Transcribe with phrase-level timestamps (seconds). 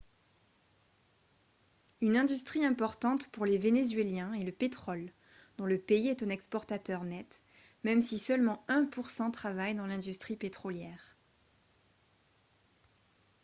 [2.01, 5.11] une industrie importante pour les vénézuéliens est le pétrole
[5.59, 7.39] dont le pays est un exportateur net
[7.83, 11.15] même si seulement un pour cent travaille dans l'industrie pétrolière